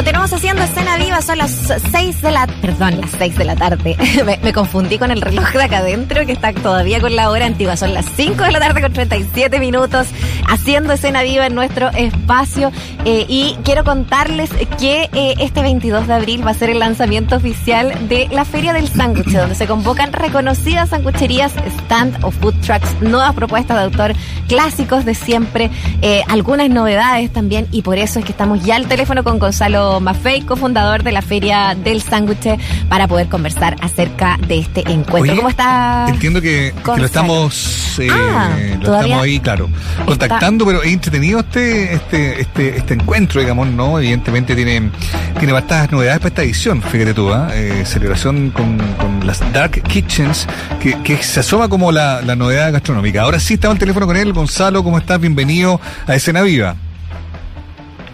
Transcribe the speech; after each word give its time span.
Continuamos 0.00 0.32
haciendo 0.32 0.62
escena 0.62 0.96
viva, 0.96 1.20
son 1.20 1.36
las 1.36 1.50
6 1.90 2.22
de 2.22 2.30
la... 2.30 2.46
Perdón, 2.62 3.02
las 3.02 3.10
6 3.18 3.36
de 3.36 3.44
la 3.44 3.54
tarde. 3.54 3.98
me, 4.24 4.38
me 4.42 4.50
confundí 4.50 4.96
con 4.98 5.10
el 5.10 5.20
reloj 5.20 5.52
de 5.52 5.62
acá 5.62 5.76
adentro 5.76 6.24
que 6.24 6.32
está 6.32 6.54
todavía 6.54 7.02
con 7.02 7.14
la 7.14 7.28
hora 7.28 7.44
antigua. 7.44 7.76
Son 7.76 7.92
las 7.92 8.06
5 8.16 8.44
de 8.44 8.50
la 8.50 8.60
tarde 8.60 8.80
con 8.80 8.94
37 8.94 9.60
minutos 9.60 10.06
haciendo 10.48 10.92
escena 10.92 11.22
viva 11.22 11.46
en 11.46 11.54
nuestro 11.54 11.88
espacio. 11.90 12.72
Eh, 13.04 13.24
y 13.28 13.56
quiero 13.64 13.84
contarles 13.84 14.50
que 14.78 15.08
eh, 15.12 15.34
este 15.38 15.62
22 15.62 16.06
de 16.06 16.14
abril 16.14 16.46
va 16.46 16.50
a 16.50 16.54
ser 16.54 16.70
el 16.70 16.78
lanzamiento 16.78 17.36
oficial 17.36 18.08
de 18.08 18.28
la 18.30 18.44
Feria 18.44 18.72
del 18.72 18.88
Sándwich, 18.88 19.28
donde 19.28 19.54
se 19.54 19.66
convocan 19.66 20.12
reconocidas 20.12 20.90
sangucherías, 20.90 21.52
stand 21.84 22.22
o 22.24 22.30
food 22.30 22.54
trucks, 22.60 23.00
nuevas 23.00 23.34
propuestas 23.34 23.76
de 23.76 23.84
autor, 23.84 24.14
clásicos 24.48 25.04
de 25.04 25.14
siempre, 25.14 25.70
eh, 26.02 26.22
algunas 26.28 26.68
novedades 26.68 27.32
también. 27.32 27.66
Y 27.72 27.82
por 27.82 27.98
eso 27.98 28.18
es 28.18 28.24
que 28.24 28.32
estamos 28.32 28.64
ya 28.64 28.76
al 28.76 28.86
teléfono 28.86 29.24
con 29.24 29.38
Gonzalo 29.38 30.00
Maffei, 30.00 30.42
cofundador 30.42 31.02
de 31.02 31.12
la 31.12 31.22
Feria 31.22 31.74
del 31.74 32.02
Sándwich, 32.02 32.58
para 32.88 33.08
poder 33.08 33.28
conversar 33.28 33.76
acerca 33.80 34.38
de 34.46 34.58
este 34.58 34.80
encuentro. 34.80 35.20
Oye, 35.20 35.36
¿Cómo 35.36 35.48
está? 35.48 36.06
Entiendo 36.08 36.40
que, 36.40 36.72
que 36.84 37.00
lo 37.00 37.06
estamos, 37.06 37.80
Ah, 38.10 38.50
lo 38.78 38.86
todavía 38.86 39.06
estamos 39.06 39.24
ahí, 39.24 39.40
claro, 39.40 39.68
contactando, 40.04 40.29
pero 40.64 40.82
es 40.82 40.92
entretenido 40.92 41.40
este, 41.40 41.94
este, 41.94 42.40
este, 42.40 42.76
este 42.76 42.94
encuentro, 42.94 43.40
digamos, 43.40 43.68
¿no? 43.68 43.98
Evidentemente 43.98 44.54
tiene, 44.54 44.90
tiene 45.38 45.52
bastantes 45.52 45.90
novedades 45.90 46.18
para 46.18 46.28
esta 46.28 46.42
edición, 46.42 46.82
fíjate 46.82 47.14
tú, 47.14 47.32
¿ah? 47.32 47.50
Eh, 47.52 47.84
celebración 47.84 48.50
con, 48.50 48.78
con 48.96 49.26
las 49.26 49.40
Dark 49.52 49.82
Kitchens, 49.82 50.46
que, 50.80 51.00
que 51.02 51.22
se 51.22 51.40
asoma 51.40 51.68
como 51.68 51.92
la, 51.92 52.22
la 52.22 52.36
novedad 52.36 52.72
gastronómica. 52.72 53.22
Ahora 53.22 53.40
sí 53.40 53.54
estamos 53.54 53.74
al 53.74 53.80
teléfono 53.80 54.06
con 54.06 54.16
él, 54.16 54.32
Gonzalo, 54.32 54.84
¿cómo 54.84 54.98
estás? 54.98 55.20
Bienvenido 55.20 55.80
a 56.06 56.14
Escena 56.14 56.42
Viva. 56.42 56.76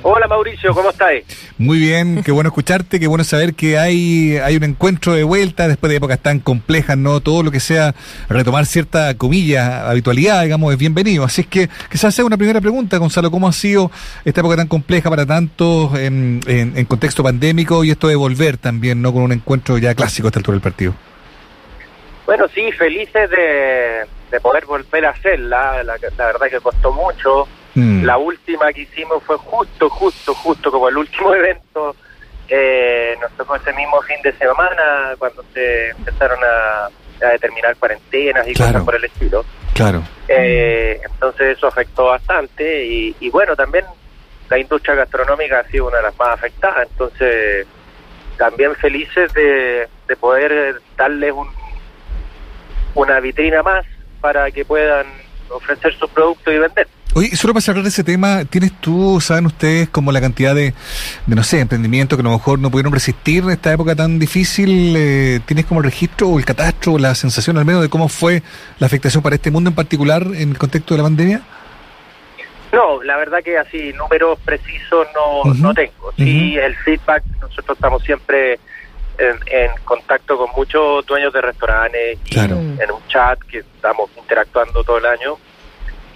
Hola 0.09 0.29
Mauricio, 0.29 0.73
¿cómo 0.73 0.91
estáis? 0.91 1.25
Muy 1.59 1.81
bien, 1.81 2.23
qué 2.23 2.31
bueno 2.31 2.47
escucharte, 2.51 3.01
qué 3.01 3.09
bueno 3.09 3.25
saber 3.25 3.55
que 3.55 3.77
hay, 3.77 4.37
hay 4.37 4.57
un 4.57 4.63
encuentro 4.63 5.15
de 5.15 5.25
vuelta 5.25 5.67
después 5.67 5.91
de 5.91 5.97
épocas 5.97 6.21
tan 6.21 6.39
complejas, 6.39 6.97
¿no? 6.97 7.19
Todo 7.19 7.43
lo 7.43 7.51
que 7.51 7.59
sea 7.59 7.93
retomar 8.29 8.67
cierta, 8.67 9.17
comillas, 9.17 9.69
habitualidad, 9.69 10.45
digamos, 10.45 10.73
es 10.73 10.79
bienvenido. 10.79 11.25
Así 11.25 11.41
es 11.41 11.49
que 11.49 11.69
quizás 11.91 12.15
sea 12.15 12.25
una 12.25 12.37
primera 12.37 12.61
pregunta, 12.61 12.99
Gonzalo, 12.99 13.33
¿cómo 13.33 13.49
ha 13.49 13.53
sido 13.53 13.91
esta 14.25 14.43
época 14.43 14.55
tan 14.55 14.69
compleja 14.69 15.11
para 15.11 15.27
tantos 15.27 15.99
en, 15.99 16.39
en, 16.47 16.79
en 16.79 16.85
contexto 16.85 17.25
pandémico 17.25 17.83
y 17.83 17.91
esto 17.91 18.07
de 18.07 18.15
volver 18.15 18.59
también, 18.59 19.03
¿no? 19.03 19.13
Con 19.13 19.23
un 19.23 19.33
encuentro 19.33 19.77
ya 19.77 19.93
clásico 19.97 20.29
a 20.29 20.31
esta 20.31 20.39
altura 20.39 20.55
del 20.55 20.63
partido. 20.63 20.95
Bueno, 22.27 22.47
sí, 22.55 22.71
felices 22.71 23.29
de, 23.29 24.07
de 24.31 24.41
poder 24.41 24.67
volver 24.67 25.05
a 25.05 25.11
hacerla. 25.11 25.83
La, 25.83 25.97
la 26.17 26.27
verdad 26.27 26.47
que 26.49 26.61
costó 26.61 26.93
mucho. 26.93 27.49
Mm. 27.77 28.05
La 28.05 28.17
última 28.19 28.73
que 28.73 28.81
hicimos 28.83 29.23
fue 29.23 29.37
justo, 29.37 29.89
justo, 29.91 30.35
justo 30.35 30.71
como 30.73 30.89
el 30.89 30.97
último 30.97 31.33
evento. 31.35 31.95
Eh, 32.49 33.17
nos 33.21 33.31
tocó 33.33 33.57
ese 33.57 33.73
mismo 33.73 34.01
fin 34.03 34.17
de 34.23 34.33
semana 34.35 35.15
cuando 35.19 35.45
se 35.53 35.91
empezaron 35.91 36.39
a, 36.43 36.87
a 37.27 37.31
determinar 37.33 37.77
cuarentenas 37.77 38.47
y 38.49 38.55
Claro. 38.55 38.73
cosas 38.73 38.85
por 38.85 38.95
el 38.97 39.05
estilo. 39.05 39.45
Claro. 39.75 40.03
Eh, 40.29 41.01
entonces 41.05 41.57
eso 41.57 41.67
afectó 41.67 42.07
bastante 42.07 42.85
y, 42.87 43.15
y 43.21 43.31
bueno, 43.31 43.55
también 43.57 43.85
la 44.49 44.59
industria 44.59 44.95
gastronómica 44.95 45.59
ha 45.61 45.65
sido 45.65 45.89
una 45.89 45.97
de 45.99 46.03
las 46.05 46.19
más 46.19 46.29
afectadas, 46.31 46.89
entonces 46.91 47.67
también 48.39 48.75
felices 48.77 49.33
de, 49.35 49.89
de 50.07 50.17
poder 50.17 50.81
darles 50.97 51.33
un, 51.33 51.49
una 52.95 53.19
vitrina 53.21 53.63
más 53.63 53.85
para 54.21 54.51
que 54.51 54.65
puedan 54.65 55.07
ofrecer 55.51 55.93
sus 55.95 56.09
productos 56.11 56.55
y 56.55 56.59
vender. 56.59 56.87
Oye, 57.17 57.35
solo 57.35 57.55
para 57.55 57.63
cerrar 57.63 57.87
ese 57.87 58.05
tema, 58.05 58.45
¿tienes 58.45 58.79
tú, 58.79 59.23
saben 59.23 59.47
ustedes, 59.47 59.89
como 59.89 60.13
la 60.13 60.21
cantidad 60.21 60.55
de, 60.55 60.75
de 61.25 61.35
no 61.35 61.43
sé, 61.43 61.61
emprendimientos 61.61 62.15
que 62.15 62.21
a 62.21 62.25
lo 62.25 62.33
mejor 62.33 62.59
no 62.59 62.71
pudieron 62.71 62.93
resistir 62.93 63.43
en 63.43 63.53
esta 63.53 63.73
época 63.73 63.97
tan 63.97 64.19
difícil? 64.19 64.95
Eh, 64.95 65.41
¿Tienes 65.47 65.65
como 65.65 65.81
el 65.81 65.85
registro 65.85 66.29
o 66.29 66.39
el 66.39 66.45
catastro 66.45 66.93
o 66.93 66.99
la 66.99 67.15
sensación 67.15 67.57
al 67.57 67.65
menos 67.65 67.81
de 67.81 67.89
cómo 67.89 68.11
fue 68.11 68.43
la 68.79 68.87
afectación 68.87 69.23
para 69.23 69.37
este 69.37 69.51
mundo 69.51 69.71
en 69.71 69.75
particular 69.75 70.25
en 70.25 70.51
el 70.51 70.59
contexto 70.59 70.93
de 70.93 70.99
la 70.99 71.05
pandemia? 71.05 71.41
No, 72.71 73.03
la 73.03 73.17
verdad 73.17 73.39
que 73.43 73.57
así 73.57 73.95
números 73.95 74.39
precisos 74.45 75.07
no, 75.15 75.55
no 75.55 75.73
tengo. 75.73 76.13
Sí, 76.19 76.59
el 76.59 76.77
feedback, 76.77 77.25
nosotros 77.41 77.79
estamos 77.79 78.03
siempre 78.03 78.61
en, 79.17 79.37
en 79.47 79.71
contacto 79.85 80.37
con 80.37 80.51
muchos 80.55 81.07
dueños 81.07 81.33
de 81.33 81.41
restaurantes 81.41 82.19
y 82.27 82.39
en 82.39 82.91
un 82.91 83.09
chat 83.09 83.39
que 83.51 83.61
estamos 83.61 84.11
interactuando 84.19 84.85
todo 84.85 84.99
el 84.99 85.07
año 85.07 85.39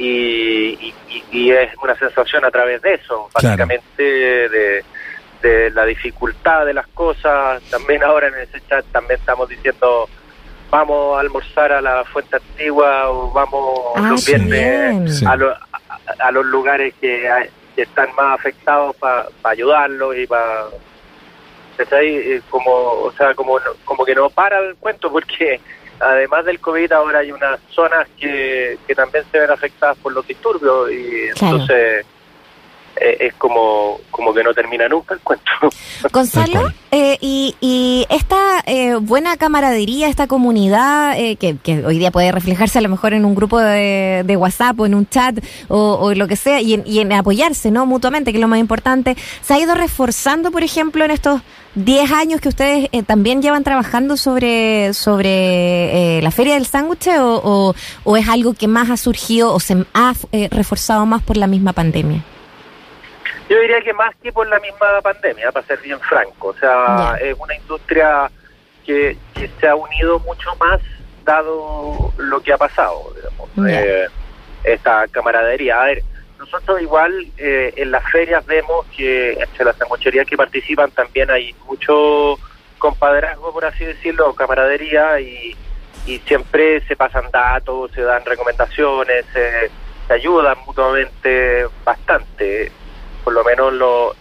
y, 0.03 0.95
y- 1.09 1.25
y- 1.31 1.51
es 1.53 1.71
una 1.83 1.95
sensación 1.97 2.45
a 2.45 2.51
través 2.51 2.81
de 2.83 2.95
eso, 2.95 3.29
Claro. 3.35 3.57
básicamente 3.67 4.03
de, 4.49 4.85
de 5.43 5.71
la 5.73 5.85
dificultad 5.85 6.65
de 6.67 6.75
las 6.75 6.87
cosas. 6.89 7.63
También 7.71 8.03
ahora 8.03 8.29
en 8.29 8.35
ese 8.37 8.61
chat 8.69 8.85
también 8.93 9.21
estamos 9.21 9.49
diciendo 9.49 10.09
vamos 10.71 11.17
a 11.17 11.21
almorzar 11.21 11.73
a 11.73 11.81
la 11.81 12.05
fuente 12.05 12.37
antigua 12.37 13.11
o 13.11 13.31
vamos 13.33 13.81
Ah, 13.97 14.01
los 14.11 14.25
qué 14.25 14.37
viernes 14.37 14.51
bien. 15.05 15.09
Sí. 15.13 15.25
a, 15.27 15.37
lo- 15.37 15.51
a- 15.51 15.59
a 16.21 16.31
los 16.31 16.47
lugares 16.47 16.95
que, 17.01 17.29
están 17.77 18.15
más 18.15 18.39
afectados 18.39 18.95
para 18.97 19.27
ayudarlos 19.45 20.15
y 20.17 20.27
para 20.27 20.67
como 22.51 22.71
o 22.73 23.13
sea 23.17 23.35
como 23.35 23.59
no- 23.59 23.73
como 23.85 24.05
que 24.05 24.15
no 24.15 24.29
para 24.29 24.59
el 24.59 24.77
cuento 24.77 25.11
porque 25.11 25.61
además 26.01 26.45
del 26.45 26.59
covid 26.61 26.91
ahora 26.93 27.19
hay 27.21 27.31
unas 27.33 27.61
zonas 27.71 28.07
que, 28.19 28.79
que 28.87 28.95
también 28.95 29.25
se 29.31 29.39
ven 29.39 29.51
afectadas 29.51 29.97
por 29.99 30.13
los 30.13 30.27
disturbios 30.27 30.91
y 30.91 31.31
Claro. 31.39 31.57
entonces 31.57 32.07
eh, 33.01 33.17
es 33.21 33.35
como 33.35 33.99
como 34.11 34.35
que 34.35 34.45
no 34.45 34.53
termina 34.53 34.89
nunca 34.89 35.15
el 35.15 35.21
cuento 35.21 35.51
Gonzalo, 36.13 36.73
eh, 36.91 37.19
y, 37.21 37.55
y 37.61 38.07
esta 38.09 38.63
eh, 38.67 38.97
buena 38.97 39.37
camaradería, 39.37 40.09
esta 40.09 40.27
comunidad 40.27 41.19
eh, 41.19 41.37
que, 41.37 41.57
que 41.57 41.85
hoy 41.85 41.99
día 41.99 42.11
puede 42.11 42.33
reflejarse 42.33 42.79
a 42.79 42.83
lo 42.83 42.89
mejor 42.89 43.13
en 43.13 43.25
un 43.25 43.35
grupo 43.35 43.59
de, 43.59 44.23
de 44.25 44.37
WhatsApp 44.37 44.79
o 44.81 44.87
en 44.87 44.95
un 44.95 45.09
chat 45.09 45.39
o, 45.69 45.95
o 46.01 46.15
lo 46.15 46.27
que 46.29 46.37
sea, 46.37 46.61
y 46.61 46.75
en, 46.75 46.83
y 46.87 47.01
en 47.01 47.13
apoyarse 47.13 47.71
¿no? 47.71 47.87
mutuamente, 47.87 48.33
que 48.33 48.39
es 48.39 48.43
lo 48.43 48.49
más 48.49 48.61
importante, 48.61 49.17
¿se 49.43 49.55
ha 49.55 49.59
ido 49.59 49.75
reforzando, 49.75 50.51
por 50.51 50.63
ejemplo, 50.63 51.05
en 51.05 51.11
estos 51.11 51.43
10 51.75 52.11
años 52.13 52.41
que 52.41 52.49
ustedes 52.49 52.89
eh, 52.93 53.03
también 53.03 53.43
llevan 53.43 53.63
trabajando 53.63 54.17
sobre, 54.17 54.93
sobre 54.95 56.19
eh, 56.19 56.23
la 56.23 56.31
Feria 56.31 56.55
del 56.55 56.67
Sándwich 56.67 57.09
o, 57.09 57.41
o, 57.45 57.75
o 58.05 58.17
es 58.17 58.29
algo 58.29 58.55
que 58.55 58.67
más 58.67 58.91
ha 58.91 58.97
surgido 58.97 59.55
o 59.55 59.61
se 59.61 59.85
ha 59.95 60.15
eh, 60.33 60.49
reforzado 60.51 61.07
más 61.07 61.23
por 61.23 61.37
la 61.37 61.47
misma 61.47 61.73
pandemia? 61.73 62.25
Yo 63.51 63.61
diría 63.61 63.81
que 63.81 63.93
más 63.93 64.15
que 64.23 64.33
por 64.33 64.47
la 64.47 64.61
misma 64.61 65.01
pandemia, 65.03 65.51
para 65.51 65.67
ser 65.67 65.81
bien 65.81 65.99
franco. 65.99 66.49
O 66.49 66.55
sea, 66.55 67.17
es 67.21 67.37
una 67.37 67.57
industria 67.57 68.31
que, 68.87 69.17
que 69.35 69.51
se 69.59 69.67
ha 69.67 69.75
unido 69.75 70.21
mucho 70.21 70.55
más 70.55 70.81
dado 71.25 72.13
lo 72.17 72.41
que 72.41 72.53
ha 72.53 72.59
pasado, 72.59 73.13
digamos. 73.17 73.51
Eh, 73.69 74.07
esta 74.63 75.09
camaradería. 75.09 75.83
A 75.83 75.87
ver, 75.87 76.05
nosotros 76.39 76.81
igual 76.81 77.27
eh, 77.39 77.75
en 77.75 77.91
las 77.91 78.09
ferias 78.13 78.47
vemos 78.47 78.87
que 78.97 79.33
entre 79.33 79.65
las 79.65 79.77
sangucherías 79.77 80.29
que 80.29 80.37
participan 80.37 80.93
también 80.93 81.29
hay 81.29 81.53
mucho 81.67 82.39
compadrazgo, 82.79 83.53
por 83.53 83.65
así 83.65 83.85
decirlo, 83.85 84.33
camaradería 84.33 85.19
y, 85.19 85.57
y 86.07 86.19
siempre 86.21 86.87
se 86.87 86.95
pasan 86.95 87.29
datos, 87.33 87.91
se 87.91 88.03
dan 88.03 88.25
recomendaciones, 88.25 89.27
se 89.33 89.71
ayudan 90.09 90.57
mutuamente 90.65 91.67
bastante 91.85 92.71
por 93.21 93.33
lo 93.35 93.45
menos 93.45 93.73
lo- 93.73 94.15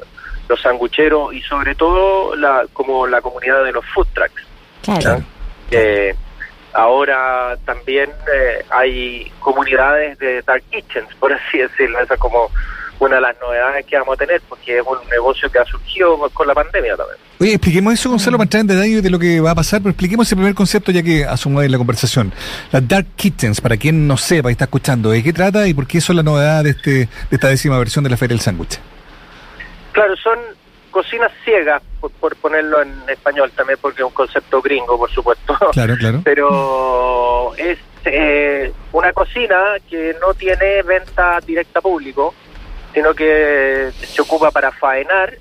los 0.48 0.62
sangucheros 0.62 1.34
y 1.34 1.42
sobre 1.42 1.76
todo 1.76 2.36
la, 2.36 2.66
como 2.74 3.06
la 3.08 3.22
comunidad 3.22 3.64
de 3.64 3.72
los 3.72 3.86
food 3.94 4.08
trucks. 4.14 4.44
Claro. 4.84 5.24
que 5.70 6.16
ahora 6.74 7.58
también 7.66 8.10
eh, 8.34 8.66
hay 8.70 9.32
comunidades 9.40 10.18
de 10.20 10.42
dark 10.44 10.64
kitchens, 10.72 11.08
por 11.20 11.32
así 11.34 11.60
decirlo. 11.60 12.00
Esa 12.00 12.14
es 12.16 12.20
como 12.20 12.50
una 13.00 13.16
de 13.16 13.22
las 13.22 13.36
novedades 13.40 13.86
que 13.86 13.98
vamos 13.98 14.16
a 14.16 14.18
tener, 14.18 14.42
porque 14.50 14.80
es 14.80 14.84
un 14.86 14.98
negocio 15.10 15.50
que 15.52 15.60
ha 15.60 15.66
surgido 15.66 16.18
con 16.34 16.48
la 16.48 16.54
pandemia 16.54 16.98
también. 16.98 17.18
Oye, 17.40 17.54
expliquemos 17.54 17.94
eso, 17.94 18.10
Gonzalo, 18.10 18.38
para 18.38 18.46
entrar 18.46 18.62
en 18.62 18.68
detalle 18.68 19.02
de 19.02 19.10
lo 19.10 19.18
que 19.20 19.40
va 19.40 19.52
a 19.52 19.56
pasar, 19.56 19.80
pero 19.82 19.92
expliquemos 19.92 20.28
ese 20.28 20.36
primer 20.36 20.54
concepto 20.54 20.92
ya 20.92 21.02
que 21.02 21.24
asumo 21.24 21.62
en 21.62 21.72
la 21.72 21.78
conversación. 21.78 22.34
Las 22.72 22.86
Dark 22.88 23.06
Kitchens, 23.16 23.62
para 23.62 23.78
quien 23.78 24.06
no 24.08 24.18
sepa 24.18 24.50
y 24.50 24.54
está 24.54 24.66
escuchando, 24.66 25.12
¿de 25.12 25.24
qué 25.24 25.32
trata 25.32 25.66
y 25.68 25.74
por 25.74 25.88
qué 25.88 26.02
son 26.02 26.18
la 26.18 26.24
novedad 26.24 26.64
de, 26.64 26.72
este, 26.72 26.92
de 26.92 27.08
esta 27.32 27.48
décima 27.48 27.78
versión 27.78 28.04
de 28.04 28.10
la 28.10 28.18
Feria 28.18 28.34
del 28.36 28.42
Sándwich? 28.42 28.80
Claro, 30.00 30.16
son 30.16 30.40
cocinas 30.92 31.30
ciegas, 31.44 31.82
por, 32.00 32.10
por 32.12 32.34
ponerlo 32.38 32.82
en 32.82 32.94
español 33.10 33.52
también, 33.54 33.78
porque 33.82 34.02
es 34.02 34.08
un 34.08 34.14
concepto 34.14 34.62
gringo, 34.62 34.98
por 34.98 35.12
supuesto. 35.12 35.58
Claro, 35.74 35.98
claro. 35.98 36.22
pero 36.24 37.54
es 37.58 37.78
eh, 38.06 38.72
una 38.94 39.12
cocina 39.12 39.76
que 39.90 40.16
no 40.22 40.34
tiene 40.36 40.84
venta 40.84 41.42
directa 41.46 41.80
a 41.80 41.82
público, 41.82 42.34
sino 42.94 43.14
que 43.14 43.92
se 43.92 44.22
ocupa 44.22 44.52
para 44.52 44.72
faenar 44.72 45.34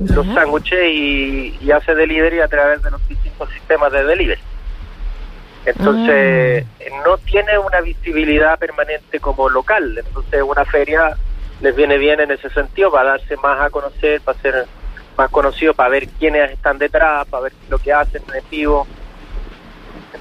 los 0.00 0.26
sándwiches 0.34 0.90
y, 0.90 1.56
y 1.60 1.70
hace 1.70 1.94
delivery 1.94 2.40
a 2.40 2.48
través 2.48 2.82
de 2.82 2.90
los 2.90 3.08
distintos 3.08 3.48
sistemas 3.50 3.92
de 3.92 4.02
delivery. 4.02 4.40
Entonces, 5.66 6.66
no 7.06 7.16
tiene 7.18 7.56
una 7.58 7.80
visibilidad 7.80 8.58
permanente 8.58 9.20
como 9.20 9.48
local. 9.48 10.02
Entonces, 10.04 10.42
una 10.42 10.64
feria 10.64 11.16
les 11.64 11.74
viene 11.74 11.96
bien 11.96 12.20
en 12.20 12.30
ese 12.30 12.50
sentido 12.50 12.90
para 12.92 13.10
darse 13.12 13.36
más 13.38 13.58
a 13.58 13.70
conocer, 13.70 14.20
para 14.20 14.38
hacer 14.38 14.66
más 15.16 15.30
conocido 15.30 15.72
para 15.72 15.88
ver 15.88 16.08
quiénes 16.08 16.50
están 16.50 16.76
detrás, 16.76 17.26
para 17.28 17.44
ver 17.44 17.52
lo 17.70 17.78
que 17.78 17.90
hacen 17.90 18.22
en 18.34 18.44
vivo. 18.50 18.86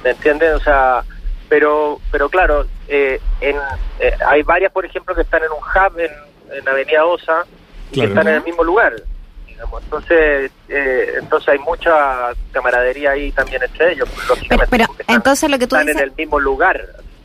¿Me 0.01 0.12
entienden? 0.12 0.54
O 0.54 0.60
sea, 0.60 1.04
pero 1.50 2.00
pero 2.12 2.30
claro, 2.30 2.66
eh, 2.88 3.19
en, 3.42 3.57
eh, 4.00 4.13
hay 4.25 4.42
varias, 4.44 4.72
por 4.72 4.86
ejemplo, 4.86 5.13
que 5.13 5.22
están 5.24 5.42
en 5.44 5.51
un 5.51 5.57
hub 5.57 6.00
en, 6.00 6.12
en 6.57 6.69
Avenida 6.69 7.06
Osa 7.06 7.44
y 7.92 8.00
que 8.00 8.06
están 8.06 8.28
en 8.30 8.36
el 8.36 8.44
mismo 8.44 8.63
lugar. 8.63 8.94
digamos. 9.46 9.84
Entonces, 9.84 10.50
eh, 10.69 11.13
entonces 11.19 11.50
hay 11.50 11.60
mucha 11.60 12.31
camaradería 12.54 13.12
ahí 13.12 13.31
también 13.34 13.62
entre 13.63 13.92
ellos, 13.94 14.07
lógicamente. 14.30 14.68
pero 14.72 14.84
están- 14.98 15.16
entonces 15.18 15.50
lo 15.50 15.60
que 15.60 15.68
tú 15.68 15.75
están 15.75 15.88
dices- 15.88 16.01
en 16.01 16.10
el 16.10 16.16
mismo 16.16 16.39
lugar. 16.39 16.81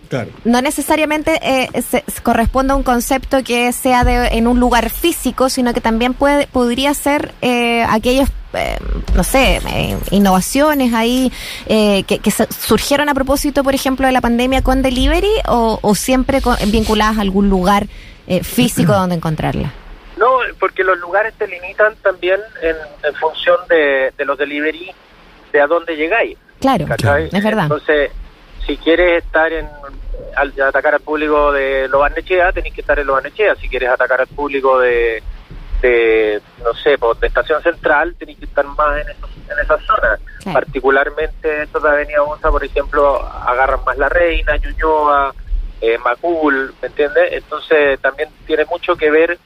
Claro. 0.09 0.31
no 0.45 0.63
necesariamente 0.63 1.39
eh, 1.43 1.69
se, 1.83 2.03
se 2.07 2.23
corresponde 2.23 2.73
a 2.73 2.77
un 2.77 2.83
concepto 2.83 3.43
que 3.45 3.73
sea 3.73 4.05
de, 4.05 4.29
en 4.29 4.47
un 4.47 4.59
lugar 4.59 4.89
físico, 4.91 5.51
sino 5.51 5.75
que 5.75 5.81
también 5.83 6.15
puede 6.15 6.47
podría 6.47 6.95
ser 6.95 7.35
eh, 7.43 7.85
aquellos, 7.89 8.31
eh, 8.55 8.79
no 9.15 9.23
sé, 9.23 9.61
eh, 9.69 9.99
innovaciones 10.11 10.95
ahí 10.95 11.31
eh, 11.67 12.05
que, 12.05 12.21
que 12.21 12.31
se- 12.31 12.51
surgieron 12.51 13.09
a 13.11 13.15
propósito, 13.15 13.63
por 13.63 13.75
ejemplo, 13.75 14.07
de 14.07 14.13
la 14.13 14.21
pandemia 14.23 14.63
con 14.63 14.81
delivery 14.81 15.31
o, 15.47 15.79
o 15.83 15.95
siempre 15.95 16.41
con- 16.41 16.57
vinculadas 16.71 17.19
a 17.19 17.21
algún 17.21 17.51
lugar 17.51 17.87
eh, 18.27 18.43
físico 18.43 18.93
donde 18.95 19.17
encontrarla. 19.17 19.73
No, 20.17 20.27
porque 20.59 20.85
los 20.85 20.99
lugares 21.01 21.35
te 21.39 21.47
limitan 21.47 21.95
también 22.03 22.41
en, 22.63 22.77
en 23.07 23.15
función 23.17 23.57
de, 23.69 24.13
de 24.17 24.25
los 24.25 24.37
delivery, 24.39 24.91
de 25.53 25.61
a 25.61 25.67
dónde 25.67 25.97
llegáis. 25.97 26.37
Claro, 26.61 26.87
¿cachai? 26.87 27.29
es 27.33 27.45
verdad. 27.45 27.65
Entonces, 27.65 28.11
si 28.69 28.77
quieres 28.77 29.25
estar 29.25 29.53
en 29.53 29.67
al, 30.37 30.53
atacar 30.61 30.95
al 30.95 31.01
público 31.01 31.51
de 31.53 31.89
Lobarnechea, 31.89 32.53
tenés 32.53 32.73
que 32.75 32.83
estar 32.83 32.99
en 32.99 33.07
Lobarnechea. 33.09 33.57
Si 33.57 33.69
quieres 33.69 33.89
atacar 33.89 34.21
al 34.21 34.27
público 34.29 34.79
de, 34.79 35.23
de 35.83 36.41
no 36.63 36.75
sé, 36.75 36.99
pues, 36.99 37.19
de 37.19 37.27
Estación 37.29 37.63
Central, 37.63 38.15
tenés 38.19 38.37
que 38.39 38.45
estar 38.45 38.65
más 38.67 39.01
en, 39.01 39.09
esos- 39.09 39.31
en 39.51 39.59
esas 39.59 39.81
zonas. 39.85 40.21
Claro. 40.43 40.53
Particularmente 40.53 41.63
estos 41.63 41.83
de 41.83 41.89
Avenida 41.89 42.23
Onza, 42.23 42.51
por 42.51 42.63
ejemplo, 42.63 43.21
agarran 43.23 43.81
más 43.85 43.97
La 43.99 44.09
Reina, 44.09 44.57
Ñuñoa, 44.59 45.35
eh, 45.81 45.97
Macul, 46.05 46.75
¿me 46.83 46.89
entiendes? 46.89 47.33
Entonces 47.33 47.99
también 48.01 48.29
tiene 48.47 48.65
mucho 48.67 48.95
que 48.97 49.11
ver 49.11 49.39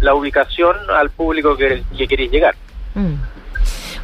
la 0.00 0.14
ubicación 0.14 0.76
al 0.90 1.10
público 1.10 1.56
que, 1.56 1.82
que 1.96 2.08
queréis 2.08 2.30
llegar. 2.32 2.54
Mm. 2.94 3.14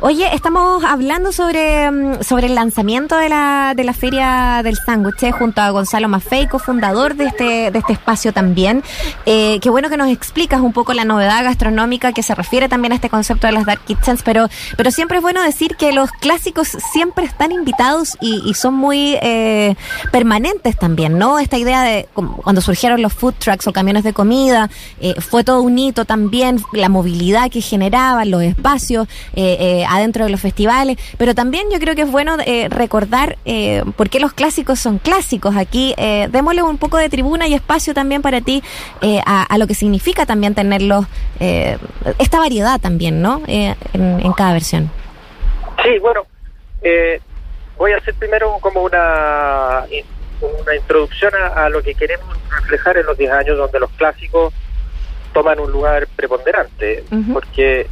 Oye, 0.02 0.34
estamos 0.34 0.82
hablando 0.82 1.30
sobre, 1.30 1.90
mm, 1.90 2.22
sobre 2.22 2.46
el 2.46 2.54
lanzamiento 2.54 3.18
de 3.18 3.28
la, 3.28 3.74
de 3.76 3.84
la 3.84 3.92
Feria 3.92 4.62
del 4.64 4.76
Sándwich 4.76 5.24
eh, 5.24 5.30
junto 5.30 5.60
a 5.60 5.68
Gonzalo 5.68 6.08
Maffei, 6.08 6.48
cofundador 6.48 7.16
de 7.16 7.26
este, 7.26 7.70
de 7.70 7.78
este 7.78 7.92
espacio 7.92 8.32
también. 8.32 8.82
Eh, 9.26 9.58
qué 9.60 9.68
bueno 9.68 9.90
que 9.90 9.98
nos 9.98 10.08
explicas 10.08 10.62
un 10.62 10.72
poco 10.72 10.94
la 10.94 11.04
novedad 11.04 11.44
gastronómica 11.44 12.12
que 12.12 12.22
se 12.22 12.34
refiere 12.34 12.66
también 12.66 12.92
a 12.92 12.94
este 12.94 13.10
concepto 13.10 13.46
de 13.46 13.52
las 13.52 13.66
Dark 13.66 13.82
Kitchens, 13.84 14.22
pero, 14.24 14.48
pero 14.74 14.90
siempre 14.90 15.18
es 15.18 15.22
bueno 15.22 15.42
decir 15.42 15.76
que 15.76 15.92
los 15.92 16.10
clásicos 16.12 16.68
siempre 16.68 17.26
están 17.26 17.52
invitados 17.52 18.16
y, 18.22 18.42
y 18.48 18.54
son 18.54 18.72
muy 18.72 19.18
eh, 19.20 19.76
permanentes 20.12 20.78
también, 20.78 21.18
¿no? 21.18 21.38
Esta 21.38 21.58
idea 21.58 21.82
de 21.82 22.08
cuando 22.14 22.62
surgieron 22.62 23.02
los 23.02 23.12
food 23.12 23.34
trucks 23.34 23.66
o 23.66 23.72
camiones 23.74 24.04
de 24.04 24.14
comida, 24.14 24.70
eh, 25.02 25.14
fue 25.20 25.44
todo 25.44 25.60
un 25.60 25.78
hito 25.78 26.06
también, 26.06 26.64
la 26.72 26.88
movilidad 26.88 27.50
que 27.50 27.60
generaban, 27.60 28.30
los 28.30 28.42
espacios 28.42 29.06
eh, 29.34 29.58
eh, 29.60 29.86
adentro 29.90 30.24
de 30.24 30.30
los 30.30 30.40
festivales, 30.40 30.96
pero 31.18 31.34
también 31.34 31.66
yo 31.70 31.78
creo 31.78 31.94
que 31.94 32.02
es 32.02 32.10
bueno 32.10 32.36
eh, 32.46 32.68
recordar 32.70 33.36
eh, 33.44 33.82
por 33.96 34.08
qué 34.08 34.20
los 34.20 34.32
clásicos 34.32 34.78
son 34.78 34.98
clásicos. 34.98 35.56
Aquí 35.56 35.94
eh, 35.98 36.28
démosle 36.30 36.62
un 36.62 36.78
poco 36.78 36.96
de 36.96 37.08
tribuna 37.08 37.46
y 37.48 37.54
espacio 37.54 37.92
también 37.92 38.22
para 38.22 38.40
ti 38.40 38.62
eh, 39.02 39.20
a, 39.26 39.42
a 39.42 39.58
lo 39.58 39.66
que 39.66 39.74
significa 39.74 40.24
también 40.26 40.54
tenerlos, 40.54 41.06
eh, 41.40 41.76
esta 42.18 42.38
variedad 42.38 42.80
también, 42.80 43.20
¿no? 43.20 43.42
Eh, 43.46 43.74
en, 43.92 44.20
en 44.20 44.32
cada 44.32 44.52
versión. 44.52 44.90
Sí, 45.82 45.98
bueno, 45.98 46.22
eh, 46.82 47.20
voy 47.76 47.92
a 47.92 47.96
hacer 47.98 48.14
primero 48.14 48.56
como 48.60 48.82
una, 48.82 49.84
una 50.40 50.76
introducción 50.76 51.32
a, 51.34 51.64
a 51.64 51.68
lo 51.68 51.82
que 51.82 51.94
queremos 51.94 52.28
reflejar 52.50 52.98
en 52.98 53.06
los 53.06 53.16
10 53.18 53.30
años 53.32 53.58
donde 53.58 53.80
los 53.80 53.90
clásicos 53.92 54.52
toman 55.32 55.60
un 55.60 55.70
lugar 55.70 56.08
preponderante, 56.16 57.04
porque 57.32 57.86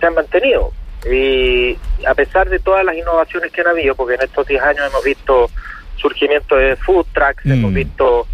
se 0.00 0.06
han 0.06 0.14
mantenido. 0.14 0.72
Y 1.04 1.76
a 2.06 2.14
pesar 2.14 2.48
de 2.48 2.58
todas 2.58 2.84
las 2.84 2.96
innovaciones 2.96 3.52
que 3.52 3.60
han 3.60 3.68
habido, 3.68 3.94
porque 3.94 4.14
en 4.14 4.22
estos 4.22 4.46
10 4.46 4.62
años 4.62 4.82
hemos 4.88 5.04
visto 5.04 5.50
surgimiento 5.96 6.56
de 6.56 6.76
food 6.76 7.06
trucks, 7.12 7.44
Mm. 7.44 7.52
hemos 7.52 7.72
visto 7.74 8.26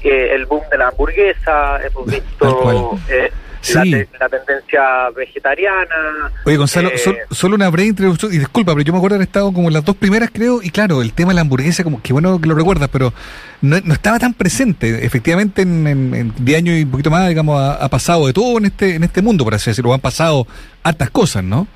que 0.00 0.34
el 0.34 0.46
boom 0.46 0.62
de 0.70 0.78
la 0.78 0.88
hamburguesa, 0.88 1.78
hemos 1.84 2.06
visto 2.06 2.98
eh, 3.08 3.32
la, 3.74 3.82
Sí. 3.82 3.90
te- 3.90 4.08
la 4.20 4.28
tendencia 4.28 5.10
vegetariana. 5.16 6.30
Oye, 6.44 6.56
Gonzalo, 6.56 6.90
Eh, 6.90 6.98
sol- 6.98 7.16
solo 7.30 7.56
una 7.56 7.68
breve 7.70 7.88
introducción, 7.88 8.32
y 8.32 8.38
disculpa, 8.38 8.72
pero 8.72 8.82
yo 8.84 8.92
me 8.92 8.98
acuerdo 8.98 9.16
haber 9.16 9.26
estado 9.26 9.52
como 9.52 9.66
en 9.68 9.74
las 9.74 9.84
dos 9.84 9.96
primeras, 9.96 10.30
creo, 10.32 10.62
y 10.62 10.70
claro, 10.70 11.02
el 11.02 11.12
tema 11.12 11.30
de 11.30 11.36
la 11.36 11.40
hamburguesa, 11.40 11.82
como 11.82 12.00
que 12.00 12.12
bueno 12.12 12.40
que 12.40 12.48
lo 12.48 12.54
recuerdas, 12.54 12.88
pero 12.92 13.12
no, 13.60 13.78
no 13.82 13.92
estaba 13.94 14.18
tan 14.20 14.34
presente. 14.34 15.04
Efectivamente, 15.04 15.62
en, 15.62 15.86
en, 15.88 16.14
en 16.14 16.32
10 16.38 16.58
años 16.58 16.76
y 16.78 16.82
un 16.84 16.90
poquito 16.92 17.10
más, 17.10 17.28
digamos, 17.28 17.60
ha, 17.60 17.74
ha 17.84 17.88
pasado 17.88 18.26
de 18.28 18.32
todo 18.32 18.58
en 18.58 18.66
este 18.66 18.94
en 18.94 19.02
este 19.04 19.20
mundo, 19.22 19.42
por 19.44 19.54
así 19.54 19.70
decirlo, 19.70 19.92
han 19.92 20.00
pasado 20.00 20.46
hartas 20.84 21.10
cosas, 21.10 21.42
¿no? 21.42 21.66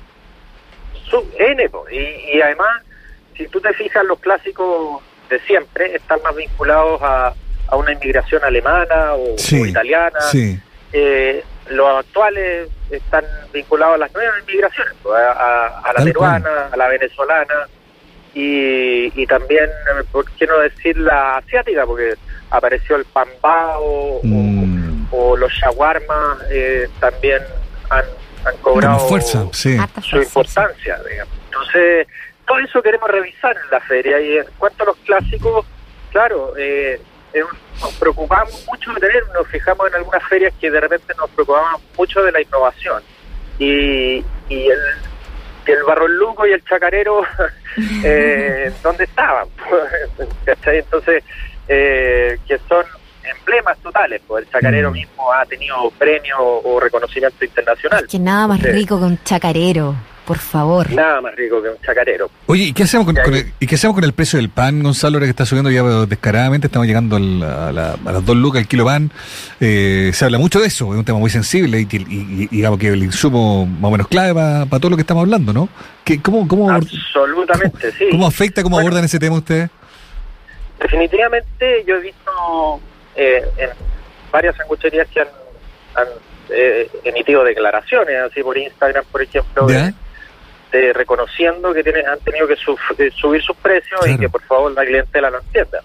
N, 1.37 1.69
y, 1.91 2.37
y 2.37 2.41
además, 2.41 2.81
si 3.37 3.47
tú 3.47 3.59
te 3.61 3.73
fijas, 3.73 4.03
los 4.05 4.19
clásicos 4.19 5.01
de 5.29 5.39
siempre 5.41 5.95
están 5.95 6.19
más 6.23 6.35
vinculados 6.35 7.01
a, 7.01 7.33
a 7.67 7.75
una 7.75 7.91
inmigración 7.93 8.43
alemana 8.43 9.13
o, 9.13 9.35
o 9.35 9.65
italiana. 9.65 10.19
Sí, 10.31 10.59
Eh, 10.95 11.43
los 11.69 11.89
actuales 12.05 12.69
están 12.91 13.25
vinculados 13.51 13.95
a 13.95 13.97
las 13.97 14.13
nuevas 14.13 14.35
inmigraciones, 14.41 14.93
a, 15.05 15.31
a- 15.31 15.79
a 15.89 15.93
la 15.93 16.03
peruana, 16.03 16.69
a 16.71 16.77
la 16.77 16.87
venezolana 16.87 17.67
y, 18.35 19.11
y 19.21 19.25
también, 19.27 19.69
¿por 20.11 20.29
qué 20.31 20.45
no 20.47 20.57
decir 20.59 20.97
la 20.97 21.37
asiática? 21.37 21.85
Porque 21.85 22.15
apareció 22.49 22.95
el 22.95 23.05
pambao 23.05 24.19
Mm. 24.23 25.07
o, 25.11 25.17
o 25.31 25.37
los 25.37 25.51
shawarmas 25.51 26.39
eh, 26.49 26.87
también 26.99 27.41
han, 27.89 28.03
han 28.45 28.57
cobrado 28.57 28.99
fuerza, 28.99 29.47
sí. 29.51 29.77
Su 30.01 30.17
importancia, 30.17 30.99
digamos. 31.09 31.33
Entonces, 31.45 32.07
todo 32.45 32.59
eso 32.59 32.81
queremos 32.81 33.09
revisar 33.09 33.55
en 33.55 33.69
la 33.71 33.79
feria. 33.81 34.19
Y 34.19 34.37
en 34.37 34.45
cuanto 34.57 34.83
a 34.83 34.85
los 34.87 34.97
clásicos, 34.97 35.65
claro, 36.11 36.53
eh, 36.57 36.99
eh, 37.33 37.43
nos 37.81 37.93
preocupamos 37.95 38.65
mucho 38.67 38.93
de 38.93 38.99
tener, 38.99 39.23
nos 39.33 39.47
fijamos 39.47 39.87
en 39.87 39.95
algunas 39.95 40.23
ferias 40.27 40.53
que 40.59 40.69
de 40.69 40.79
repente 40.79 41.13
nos 41.17 41.29
preocupamos 41.31 41.81
mucho 41.97 42.21
de 42.21 42.31
la 42.31 42.41
innovación. 42.41 43.01
Y, 43.59 44.23
y 44.49 44.67
el, 44.67 44.79
el 45.65 45.83
barroluco 45.83 46.45
y 46.45 46.51
el 46.51 46.63
chacarero, 46.63 47.23
eh, 48.03 48.71
¿dónde 48.83 49.05
estaban? 49.05 49.47
¿Cachai? 50.45 50.79
Entonces, 50.79 51.23
eh, 51.67 52.37
que 52.47 52.59
son 52.67 52.85
emblemas 53.25 53.77
totales, 53.79 54.21
pues 54.27 54.45
el 54.45 54.51
chacarero 54.51 54.89
Mm. 54.89 54.93
mismo 54.93 55.31
ha 55.33 55.45
tenido 55.45 55.75
premio 55.97 56.35
o 56.39 56.79
reconocimiento 56.79 57.43
internacional. 57.45 58.03
Es 58.03 58.09
que 58.11 58.19
nada 58.19 58.47
más 58.47 58.61
rico 58.61 58.99
que 58.99 59.05
un 59.05 59.19
chacarero, 59.23 59.95
por 60.25 60.37
favor. 60.37 60.89
Nada 60.91 61.19
más 61.21 61.35
rico 61.35 61.61
que 61.61 61.69
un 61.69 61.77
chacarero. 61.85 62.29
Oye, 62.45 62.63
¿y 62.63 62.73
qué 62.73 62.83
hacemos 62.83 63.05
con, 63.05 63.17
el, 63.17 63.51
¿y 63.59 63.67
qué 63.67 63.75
hacemos 63.75 63.93
con 63.95 64.03
el 64.05 64.13
precio 64.13 64.37
del 64.37 64.49
pan, 64.49 64.81
Gonzalo, 64.81 65.17
ahora 65.17 65.25
que 65.25 65.31
está 65.31 65.45
subiendo 65.45 65.69
ya 65.71 65.83
descaradamente? 66.05 66.67
Estamos 66.67 66.87
llegando 66.87 67.15
a, 67.17 67.19
la- 67.19 67.93
a 68.05 68.11
las 68.11 68.25
dos 68.25 68.35
lucas 68.35 68.61
el 68.61 68.67
kilo 68.67 68.85
pan. 68.85 69.11
Eh, 69.59 70.11
se 70.13 70.23
habla 70.25 70.37
mucho 70.37 70.59
de 70.61 70.67
eso, 70.67 70.93
es 70.93 70.99
un 70.99 71.05
tema 71.05 71.19
muy 71.19 71.29
sensible 71.29 71.81
y, 71.81 71.87
y- 71.91 72.47
digamos 72.47 72.79
que 72.79 72.87
el 72.89 73.03
insumo 73.03 73.65
más 73.65 73.89
o 73.89 73.91
menos 73.91 74.07
clave 74.07 74.33
para 74.33 74.79
todo 74.79 74.89
lo 74.91 74.95
que 74.97 75.01
estamos 75.01 75.23
hablando, 75.23 75.51
¿no? 75.53 75.67
¿Qué, 76.05 76.21
cómo, 76.21 76.47
cómo, 76.47 76.71
Absolutamente, 76.71 77.91
sí. 77.93 78.05
¿Cómo 78.11 78.25
afecta, 78.27 78.63
cómo 78.63 78.75
Bueno, 78.77 78.87
abordan 78.89 79.05
ese 79.05 79.19
tema 79.19 79.35
ustedes? 79.37 79.69
Definitivamente 80.79 81.83
yo 81.87 81.95
he 81.95 82.01
visto 82.01 82.79
eh, 83.15 83.43
en 83.57 83.69
varias 84.31 84.55
sangucherías 84.55 85.07
que 85.09 85.21
han, 85.21 85.27
han, 85.95 86.07
eh, 86.49 86.89
emitido 87.03 87.43
declaraciones, 87.43 88.15
así 88.19 88.41
por 88.43 88.57
Instagram, 88.57 89.05
por 89.11 89.21
ejemplo, 89.21 89.65
de, 89.67 89.73
¿Ya? 89.73 89.93
de 90.71 90.93
reconociendo 90.93 91.73
que 91.73 91.83
tienen, 91.83 92.07
han 92.07 92.19
tenido 92.19 92.47
que 92.47 92.55
suf- 92.57 92.99
eh, 92.99 93.11
subir 93.15 93.41
sus 93.41 93.55
precios 93.57 93.99
Claro. 94.01 94.13
y 94.13 94.17
que 94.19 94.29
por 94.29 94.41
favor 94.43 94.71
la 94.71 94.83
clientela 94.85 95.29
lo 95.29 95.39
entienda. 95.39 95.81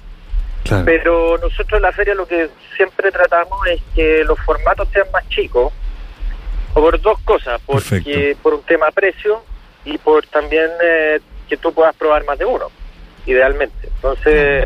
Claro. 0.65 0.85
Pero 0.85 1.39
nosotros 1.39 1.79
en 1.79 1.83
la 1.83 1.93
feria 1.93 2.15
lo 2.15 2.27
que 2.27 2.49
siempre 2.77 3.11
tratamos 3.11 3.59
es 3.69 3.81
que 3.95 4.25
los 4.25 4.39
formatos 4.41 4.89
sean 4.93 5.07
más 5.13 5.27
chicos, 5.29 5.73
por 6.75 7.01
dos 7.01 7.19
cosas, 7.21 7.61
porque 7.67 7.89
Perfecto. 7.91 8.43
por 8.43 8.55
un 8.55 8.63
tema 8.63 8.91
precio 8.91 9.43
y 9.85 9.97
por 9.99 10.27
también 10.27 10.71
eh, 10.83 11.21
que 11.49 11.57
tú 11.57 11.73
puedas 11.73 11.95
probar 11.97 12.25
más 12.25 12.39
de 12.39 12.45
uno, 12.45 12.67
idealmente. 13.27 13.89
Entonces 13.97 14.65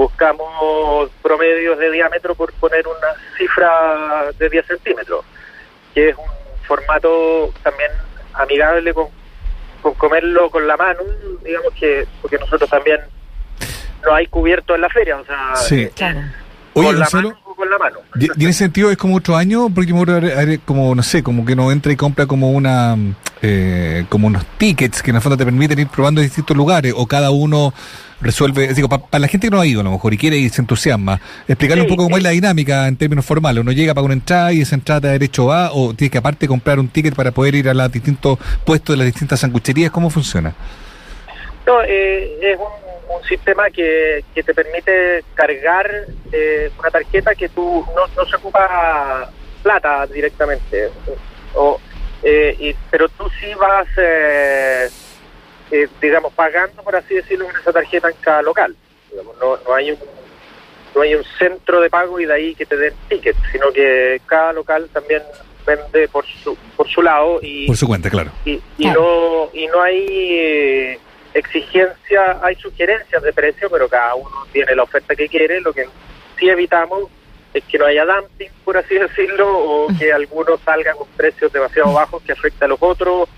buscamos 0.00 1.10
promedios 1.20 1.78
de 1.78 1.90
diámetro 1.90 2.34
por 2.34 2.50
poner 2.54 2.86
una 2.88 3.08
cifra 3.36 4.32
de 4.38 4.48
10 4.48 4.66
centímetros, 4.66 5.26
que 5.94 6.08
es 6.08 6.16
un 6.16 6.24
formato 6.66 7.52
también 7.62 7.90
amigable 8.32 8.94
con, 8.94 9.08
con 9.82 9.92
comerlo 9.94 10.48
con 10.50 10.66
la 10.66 10.78
mano, 10.78 11.00
digamos 11.44 11.74
que, 11.74 12.06
porque 12.22 12.38
nosotros 12.38 12.70
también 12.70 12.98
no 14.02 14.14
hay 14.14 14.26
cubierto 14.28 14.74
en 14.74 14.80
la 14.80 14.88
feria, 14.88 15.18
o 15.18 15.24
sea, 15.26 15.54
Sí. 15.56 15.82
eh, 15.82 15.92
Claro. 15.94 16.20
Oye, 16.72 16.86
con 16.86 16.98
la 16.98 17.04
Gonzalo, 17.04 17.28
mano 17.28 17.49
con 17.60 17.70
la 17.70 17.78
mano. 17.78 17.98
Y, 18.18 18.24
y 18.24 18.44
en 18.44 18.50
ese 18.50 18.60
sentido 18.64 18.90
es 18.90 18.96
como 18.96 19.16
otro 19.16 19.36
año, 19.36 19.68
porque 19.72 19.92
haber 19.92 20.60
como, 20.60 20.94
no 20.94 21.02
sé, 21.02 21.22
como 21.22 21.44
que 21.44 21.52
uno 21.52 21.70
entra 21.70 21.92
y 21.92 21.96
compra 21.96 22.26
como 22.26 22.50
una, 22.50 22.96
eh, 23.42 24.04
como 24.08 24.26
unos 24.26 24.44
tickets 24.58 25.02
que 25.02 25.10
en 25.10 25.16
el 25.16 25.22
fondo 25.22 25.36
te 25.36 25.44
permiten 25.44 25.78
ir 25.78 25.88
probando 25.88 26.20
en 26.20 26.26
distintos 26.26 26.56
lugares, 26.56 26.92
o 26.96 27.06
cada 27.06 27.30
uno 27.30 27.72
resuelve, 28.20 28.74
digo, 28.74 28.88
para 28.88 29.18
la 29.18 29.28
gente 29.28 29.46
que 29.46 29.50
no 29.50 29.60
ha 29.60 29.66
ido 29.66 29.80
a 29.80 29.84
lo 29.84 29.92
mejor 29.92 30.12
y 30.12 30.18
quiere 30.18 30.36
ir, 30.36 30.50
se 30.50 30.60
entusiasma, 30.60 31.20
explicarle 31.48 31.84
Sí, 31.84 31.90
un 31.90 31.96
poco 31.96 32.04
cómo 32.04 32.16
sí. 32.16 32.20
es 32.20 32.24
la 32.24 32.30
dinámica 32.30 32.86
en 32.88 32.96
términos 32.96 33.24
formales, 33.24 33.62
uno 33.62 33.72
llega 33.72 33.94
para 33.94 34.04
una 34.04 34.14
entrada 34.14 34.52
y 34.52 34.60
esa 34.60 34.74
entrada 34.74 35.00
te 35.02 35.06
da 35.06 35.12
derecho 35.14 35.52
a, 35.52 35.72
o 35.72 35.94
tienes 35.94 36.10
que 36.10 36.18
aparte 36.18 36.48
comprar 36.48 36.78
un 36.78 36.88
ticket 36.88 37.14
para 37.14 37.30
poder 37.30 37.54
ir 37.54 37.68
a 37.68 37.74
los 37.74 37.90
distintos 37.92 38.38
puestos 38.64 38.94
de 38.94 38.98
las 38.98 39.06
distintas 39.06 39.40
sangucherías, 39.40 39.90
¿cómo 39.90 40.10
funciona? 40.10 40.54
No, 41.66 41.82
eh, 41.82 42.38
es 42.42 42.58
un, 42.58 42.89
un 43.16 43.22
sistema 43.24 43.70
que, 43.70 44.24
que 44.34 44.42
te 44.42 44.54
permite 44.54 45.24
cargar 45.34 45.90
eh, 46.32 46.70
una 46.78 46.90
tarjeta 46.90 47.34
que 47.34 47.48
tú 47.48 47.84
no, 47.94 48.06
no 48.16 48.24
se 48.28 48.36
ocupa 48.36 49.30
plata 49.62 50.06
directamente, 50.06 50.90
o, 51.54 51.80
eh, 52.22 52.54
y- 52.58 52.74
pero 52.90 53.08
tú 53.08 53.28
sí 53.40 53.52
vas, 53.54 53.86
eh, 53.96 54.88
eh, 55.72 55.88
digamos, 56.00 56.32
pagando, 56.34 56.82
por 56.82 56.94
así 56.96 57.14
decirlo, 57.14 57.46
con 57.46 57.56
esa 57.56 57.72
tarjeta 57.72 58.08
en 58.08 58.16
cada 58.20 58.42
local. 58.42 58.76
Digamos, 59.10 59.36
no, 59.40 59.56
no 59.66 59.74
hay 59.74 59.90
un 59.92 59.98
no 60.94 61.02
hay 61.02 61.14
un 61.14 61.22
centro 61.38 61.80
de 61.80 61.88
pago 61.88 62.18
y 62.18 62.26
de 62.26 62.34
ahí 62.34 62.54
que 62.56 62.66
te 62.66 62.76
den 62.76 62.92
tickets, 63.08 63.38
sino 63.52 63.70
que 63.72 64.20
cada 64.26 64.52
local 64.52 64.88
también 64.92 65.22
vende 65.64 66.08
por 66.08 66.24
su 66.26 66.56
por 66.76 66.88
su 66.88 67.00
lado 67.02 67.38
y 67.42 67.66
Por 67.68 67.76
su 67.76 67.86
cuenta, 67.86 68.10
claro. 68.10 68.30
y, 68.44 68.60
no 68.78 69.50
y 69.52 69.66
no 69.68 69.80
hay 69.82 70.06
eh, 70.08 70.98
exigencia, 71.34 72.38
hay 72.42 72.54
sugerencias 72.56 73.22
de 73.22 73.32
precio, 73.32 73.68
pero 73.70 73.88
cada 73.88 74.14
uno 74.14 74.46
tiene 74.52 74.74
la 74.74 74.82
oferta 74.82 75.14
que 75.14 75.28
quiere. 75.28 75.60
Lo 75.60 75.72
que 75.72 75.86
sí 76.38 76.48
evitamos 76.48 77.04
es 77.54 77.64
que 77.64 77.78
no 77.78 77.86
haya 77.86 78.04
dumping, 78.04 78.50
por 78.64 78.76
así 78.76 78.94
decirlo, 78.98 79.48
o 79.58 79.88
que 79.98 80.12
algunos 80.12 80.60
salgan 80.60 80.96
con 80.96 81.08
precios 81.08 81.52
demasiado 81.52 81.92
bajos 81.92 82.22
que 82.22 82.32
afecten 82.32 82.64
a 82.64 82.68
los 82.68 82.78
otros, 82.82 83.28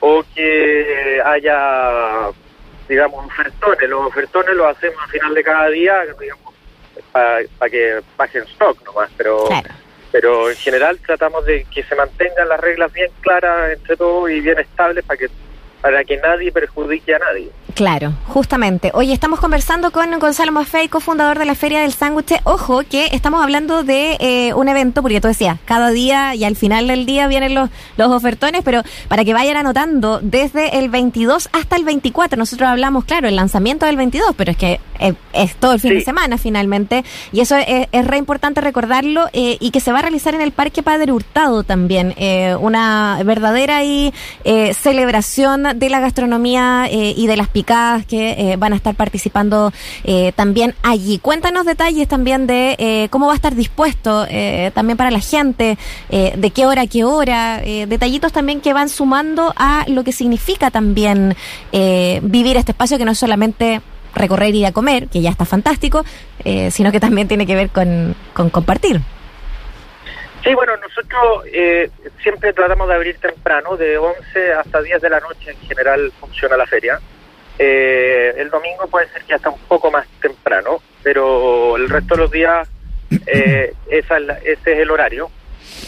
o 0.00 0.24
que 0.34 1.20
haya, 1.24 2.30
digamos, 2.88 3.26
ofertones. 3.26 3.88
Los 3.90 4.06
ofertones 4.06 4.54
los 4.56 4.66
hacemos 4.66 4.96
al 5.04 5.10
final 5.10 5.34
de 5.34 5.42
cada 5.44 5.68
día, 5.68 6.02
digamos, 6.18 6.54
para 7.12 7.70
que 7.70 8.00
baje 8.16 8.38
en 8.38 8.44
stock 8.44 8.82
nomás, 8.84 9.10
pero 9.16 9.44
Claro. 9.44 9.68
pero 10.12 10.50
en 10.50 10.56
general 10.56 10.98
tratamos 11.06 11.44
de 11.44 11.64
que 11.72 11.82
se 11.84 11.94
mantengan 11.94 12.48
las 12.48 12.60
reglas 12.60 12.92
bien 12.92 13.10
claras 13.20 13.72
entre 13.72 13.96
todos 13.96 14.30
y 14.30 14.40
bien 14.40 14.58
estables 14.58 15.04
para 15.04 15.18
que 15.18 15.28
para 15.80 16.04
que 16.04 16.16
nadie 16.18 16.52
perjudique 16.52 17.14
a 17.14 17.18
nadie. 17.18 17.50
Claro, 17.80 18.12
justamente. 18.28 18.90
Hoy 18.92 19.10
estamos 19.10 19.40
conversando 19.40 19.90
con 19.90 20.18
Gonzalo 20.18 20.52
Maffei, 20.52 20.88
cofundador 20.90 21.38
de 21.38 21.46
la 21.46 21.54
Feria 21.54 21.80
del 21.80 21.94
Sándwich. 21.94 22.38
Ojo, 22.44 22.82
que 22.82 23.06
estamos 23.12 23.42
hablando 23.42 23.84
de 23.84 24.18
eh, 24.20 24.52
un 24.52 24.68
evento, 24.68 25.00
porque 25.00 25.18
tú 25.22 25.28
decías, 25.28 25.56
cada 25.64 25.88
día 25.88 26.34
y 26.34 26.44
al 26.44 26.56
final 26.56 26.88
del 26.88 27.06
día 27.06 27.26
vienen 27.26 27.54
los, 27.54 27.70
los 27.96 28.10
ofertones, 28.12 28.60
pero 28.66 28.82
para 29.08 29.24
que 29.24 29.32
vayan 29.32 29.56
anotando, 29.56 30.20
desde 30.22 30.78
el 30.78 30.90
22 30.90 31.48
hasta 31.52 31.76
el 31.76 31.84
24, 31.84 32.38
nosotros 32.38 32.68
hablamos, 32.68 33.06
claro, 33.06 33.28
el 33.28 33.36
lanzamiento 33.36 33.86
del 33.86 33.96
22, 33.96 34.34
pero 34.36 34.50
es 34.50 34.58
que 34.58 34.78
eh, 34.98 35.14
es 35.32 35.56
todo 35.56 35.72
el 35.72 35.80
fin 35.80 35.92
Sí. 35.92 35.94
de 35.96 36.02
semana 36.02 36.36
finalmente, 36.36 37.02
y 37.32 37.40
eso 37.40 37.56
es, 37.56 37.88
es 37.90 38.06
re 38.06 38.18
importante 38.18 38.60
recordarlo, 38.60 39.28
eh, 39.32 39.56
y 39.58 39.70
que 39.70 39.80
se 39.80 39.90
va 39.90 40.00
a 40.00 40.02
realizar 40.02 40.34
en 40.34 40.42
el 40.42 40.52
Parque 40.52 40.82
Padre 40.82 41.12
Hurtado 41.12 41.62
también, 41.62 42.12
eh, 42.18 42.54
una 42.60 43.18
verdadera 43.24 43.82
y, 43.84 44.12
eh, 44.44 44.74
celebración 44.74 45.62
de 45.76 45.88
la 45.88 46.00
gastronomía 46.00 46.88
y 46.90 47.26
de 47.26 47.36
las 47.36 47.48
que 48.08 48.32
eh, 48.32 48.56
van 48.56 48.72
a 48.72 48.76
estar 48.76 48.94
participando 48.94 49.72
eh, 50.02 50.32
también 50.34 50.74
allí. 50.82 51.18
Cuéntanos 51.18 51.64
detalles 51.64 52.08
también 52.08 52.46
de 52.46 52.74
eh, 52.78 53.08
cómo 53.10 53.26
va 53.26 53.32
a 53.32 53.36
estar 53.36 53.54
dispuesto 53.54 54.26
eh, 54.28 54.72
también 54.74 54.96
para 54.96 55.10
la 55.10 55.20
gente, 55.20 55.78
eh, 56.10 56.32
de 56.36 56.50
qué 56.50 56.66
hora 56.66 56.82
a 56.82 56.86
qué 56.86 57.04
hora, 57.04 57.60
detallitos 57.60 58.32
también 58.32 58.60
que 58.60 58.72
van 58.72 58.88
sumando 58.88 59.52
a 59.56 59.84
lo 59.86 60.02
que 60.02 60.12
significa 60.12 60.70
también 60.70 61.36
vivir 62.22 62.56
este 62.56 62.72
espacio 62.72 62.98
que 62.98 63.04
no 63.04 63.12
es 63.12 63.18
solamente 63.18 63.80
recorrer 64.14 64.54
y 64.54 64.60
ir 64.60 64.66
a 64.66 64.72
comer, 64.72 65.08
que 65.08 65.20
ya 65.20 65.30
está 65.30 65.44
fantástico, 65.44 66.04
sino 66.70 66.90
que 66.90 67.00
también 67.00 67.28
tiene 67.28 67.46
que 67.46 67.54
ver 67.54 67.70
con, 67.70 68.14
con 68.32 68.50
compartir. 68.50 69.00
Sí, 70.42 70.54
bueno, 70.54 70.72
nosotros 70.78 71.44
eh, 71.52 71.90
siempre 72.22 72.52
tratamos 72.54 72.88
de 72.88 72.94
abrir 72.94 73.18
temprano, 73.18 73.76
de 73.76 73.98
11 73.98 74.52
hasta 74.54 74.80
10 74.80 75.02
de 75.02 75.10
la 75.10 75.20
noche 75.20 75.50
en 75.50 75.68
general 75.68 76.10
funciona 76.18 76.56
la 76.56 76.66
feria. 76.66 76.98
Eh, 77.62 78.34
el 78.38 78.48
domingo 78.48 78.86
puede 78.86 79.06
ser 79.10 79.22
que 79.24 79.34
hasta 79.34 79.50
un 79.50 79.58
poco 79.68 79.90
más 79.90 80.06
temprano, 80.22 80.82
pero 81.02 81.76
el 81.76 81.90
resto 81.90 82.14
de 82.14 82.20
los 82.22 82.30
días 82.30 82.66
eh, 83.26 83.74
esa 83.90 84.16
es 84.16 84.22
la- 84.24 84.38
ese 84.38 84.72
es 84.72 84.78
el 84.78 84.90
horario. 84.90 85.30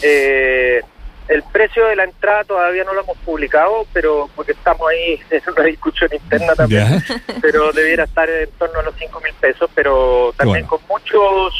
Eh, 0.03 0.81
el 1.29 1.41
precio 1.51 1.85
de 1.87 1.95
la 1.95 2.03
entrada 2.03 2.43
todavía 2.43 2.83
no 2.83 2.93
lo 2.93 3.01
hemos 3.01 3.17
publicado, 3.19 3.87
pero 3.91 4.29
porque 4.35 4.51
estamos 4.51 4.87
ahí 4.87 5.19
en 5.31 5.41
una 5.51 5.63
discusión 5.63 6.09
interna 6.13 6.53
también. 6.53 6.87
Ya. 7.07 7.21
pero 7.41 7.71
debiera 7.71 8.03
estar 8.03 8.29
en 8.29 8.51
torno 8.51 8.79
a 8.79 8.83
los 8.83 8.93
5 8.99 9.19
mil 9.21 9.33
pesos, 9.41 9.67
pero 9.73 10.31
también 10.37 10.67
Bueno. 10.67 10.83
con 10.85 10.97
muchos 10.99 11.53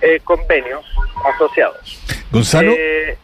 eh, 0.00 0.20
convenios 0.22 0.84
asociados. 1.34 2.00
Gonzalo, 2.30 2.72
Eh, 2.76 3.16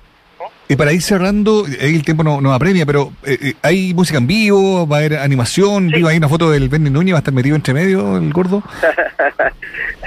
y 0.73 0.77
para 0.77 0.93
ir 0.93 1.03
cerrando, 1.03 1.65
ahí 1.81 1.95
el 1.97 2.05
tiempo 2.05 2.23
no, 2.23 2.41
no 2.41 2.55
apremia, 2.55 2.87
pero 2.87 3.13
eh, 3.25 3.37
eh, 3.43 3.55
¿hay 3.63 3.93
música 3.93 4.19
en 4.19 4.27
vivo? 4.27 4.87
¿Va 4.87 4.97
a 4.97 5.01
haber 5.01 5.17
animación? 5.19 5.89
Sí. 5.91 5.97
Digo, 5.97 6.09
hay 6.09 6.17
una 6.19 6.29
foto 6.29 6.51
del 6.51 6.69
Benny 6.69 6.91
Núñez, 6.91 7.13
va 7.15 7.19
a 7.19 7.21
estar 7.21 7.35
metido 7.35 7.57
entre 7.57 7.75
medio 7.75 8.17
el 8.17 8.33
gordo. 8.33 8.63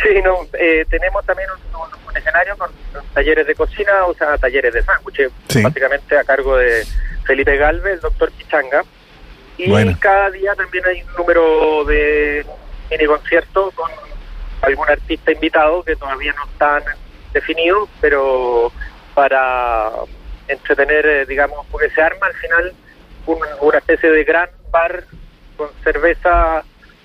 sí, 0.03 0.22
no, 0.24 0.38
eh, 0.60 0.86
tenemos 0.89 1.25
también 1.25 1.50
un, 1.51 1.75
un- 1.82 2.10
un 2.10 2.17
escenario 2.17 2.55
con, 2.58 2.70
talleres 3.13 3.46
de 3.48 3.55
cocina, 3.55 4.05
o 4.08 4.13
sea, 4.13 4.38
talleres 4.38 4.74
de 4.74 4.82
sándwiches, 4.84 5.32
Sí. 5.50 5.62
básicamente 5.62 6.17
a 6.17 6.24
cargo 6.24 6.55
de 6.58 6.86
Felipe 7.25 7.58
Galvez, 7.58 7.93
el 7.96 8.00
doctor 8.00 8.32
Pichanga. 8.32 8.84
Y 9.58 9.70
Bueno. 9.70 9.96
cada 10.00 10.32
día 10.32 10.55
también 10.55 10.84
hay 10.86 11.01
un 11.03 11.13
número 11.17 11.84
de 11.86 12.46
mini 12.89 13.05
conciertos 13.05 13.74
con 13.75 13.89
algún 14.62 14.89
artista 14.89 15.32
invitado 15.32 15.84
que 15.84 15.96
todavía 15.96 16.34
no 16.34 16.46
están 16.51 16.84
definidos, 17.34 17.89
pero 18.01 18.72
para 19.13 19.89
entretener, 20.53 21.05
eh, 21.05 21.25
digamos, 21.25 21.65
porque 21.72 21.89
se 21.89 22.01
arma 22.01 22.27
al 22.27 22.33
final 22.36 22.74
un- 23.25 23.39
una 23.62 23.77
especie 23.77 24.10
de 24.10 24.24
gran 24.24 24.50
bar 24.72 25.03
con 25.57 25.69
cerveza 25.83 26.63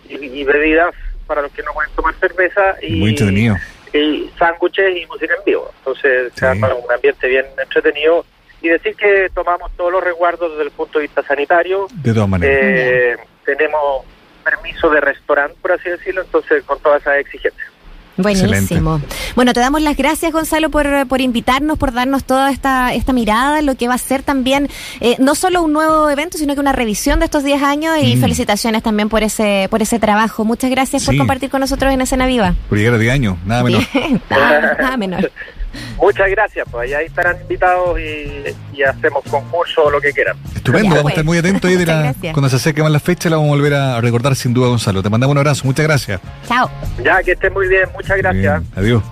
y, 0.09 0.15
y 0.41 0.45
bebidas 0.45 0.95
para 1.27 1.43
los 1.43 1.53
que 1.53 1.63
no 1.63 1.73
pueden 1.75 1.93
tomar 1.95 2.15
cerveza 2.15 2.77
y, 2.83 2.97
Muy 3.01 3.11
entretenido. 3.11 3.57
y 3.93 4.31
sándwiches 4.39 4.97
y 4.97 5.07
música 5.07 5.35
en 5.35 5.45
vivo. 5.45 5.71
Entonces 5.79 6.33
Sí. 6.35 6.41
se 6.41 6.47
arma 6.47 6.73
un 6.75 6.91
ambiente 6.93 7.27
bien 7.29 7.45
entretenido 7.63 8.25
y 8.63 8.69
decir 8.71 8.97
que 8.97 9.29
tomamos 9.35 9.71
todos 9.77 9.93
los 9.93 10.03
resguardos 10.03 10.51
desde 10.53 10.65
el 10.65 10.71
punto 10.71 10.99
de 10.99 11.03
vista 11.05 11.23
sanitario. 11.23 11.87
De 11.93 12.13
todas 12.15 12.29
maneras. 12.29 12.57
Eh, 12.63 13.17
tenemos 13.45 14.05
permiso 14.43 14.89
de 14.91 15.01
restaurante, 15.01 15.57
por 15.61 15.73
así 15.73 15.91
decirlo, 15.91 16.23
entonces 16.23 16.65
con 16.65 16.81
todas 16.81 17.03
esas 17.03 17.19
exigencias. 17.19 17.69
Buenísimo. 18.19 19.01
Bueno, 19.35 19.53
te 19.53 19.61
damos 19.61 19.81
las 19.83 19.97
gracias, 19.97 20.33
Gonzalo, 20.33 20.71
por, 20.71 21.07
por 21.07 21.21
invitarnos, 21.21 21.79
por 21.79 21.93
darnos 21.93 22.25
toda 22.25 22.51
esta, 22.51 22.93
esta 22.93 23.13
mirada, 23.13 23.63
lo 23.63 23.75
que 23.77 23.89
va 23.89 23.95
a 23.95 23.99
ser 23.99 24.23
también 24.23 24.69
eh, 25.01 25.17
no 25.19 25.35
solo 25.35 25.63
un 25.63 25.73
nuevo 25.73 26.11
evento, 26.11 26.37
sino 26.37 26.55
que 26.55 26.61
una 26.61 26.73
revisión 26.73 27.19
de 27.21 27.25
estos 27.27 27.45
10 27.45 27.63
años 27.63 27.97
y 28.03 28.17
Mm. 28.17 28.21
felicitaciones 28.21 28.83
también 28.83 29.09
por 29.09 29.23
ese 29.23 29.69
por 29.71 29.81
ese 29.83 29.99
trabajo. 29.99 30.45
Muchas 30.45 30.71
gracias 30.71 31.05
por 31.05 31.17
compartir 31.17 31.49
con 31.51 31.61
nosotros 31.61 31.93
en 31.93 32.01
Escena 32.01 32.27
Viva. 32.27 32.55
Por 32.69 32.79
llegar 32.79 32.95
a 32.95 32.99
10 32.99 33.13
años, 33.13 33.37
nada 33.47 33.63
menos. 33.63 33.87
Bien, 33.93 34.21
nada, 34.31 34.77
nada 34.81 34.97
menor. 34.97 35.31
Muchas 35.97 36.31
gracias, 36.31 36.67
pues 36.71 36.95
ahí 36.95 37.07
estarán 37.07 37.41
invitados 37.41 37.99
y, 37.99 38.45
y 38.77 38.83
hacemos 38.83 39.25
concursos 39.31 39.79
o 39.87 39.91
lo 39.91 40.01
que 40.01 40.13
quieran. 40.13 40.37
Estupendo, 40.55 40.85
Ya, 40.85 40.91
vamos 40.91 40.99
a 40.99 41.03
pues. 41.03 41.13
estar 41.13 41.25
muy 41.25 41.39
atentos 41.39 41.71
ahí 41.71 41.85
la, 41.85 42.15
cuando 42.33 42.49
se 42.49 42.57
acerque 42.57 42.83
más 42.83 42.93
la 42.93 43.01
fecha, 43.01 43.29
la 43.31 43.37
vamos 43.37 43.51
a 43.51 43.55
volver 43.57 43.75
a 43.75 44.01
recordar 44.01 44.37
sin 44.37 44.55
duda, 44.55 44.69
Gonzalo. 44.69 45.03
Te 45.03 45.11
mandamos 45.11 45.33
un 45.33 45.39
abrazo, 45.39 45.63
muchas 45.65 45.85
gracias. 45.87 46.21
Chao. 46.47 46.71
Ya, 47.05 47.23
que 47.23 47.33
estén 47.33 47.53
muy 47.53 47.69
bien, 47.69 47.89
muchas 47.95 48.17
gracias. 48.19 48.63
Bien, 48.63 48.73
adiós. 48.77 49.03